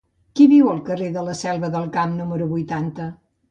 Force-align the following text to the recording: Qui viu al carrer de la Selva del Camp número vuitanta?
Qui 0.37 0.45
viu 0.53 0.69
al 0.71 0.79
carrer 0.87 1.09
de 1.17 1.25
la 1.27 1.35
Selva 1.43 1.71
del 1.77 1.87
Camp 1.99 2.17
número 2.25 2.51
vuitanta? 2.57 3.11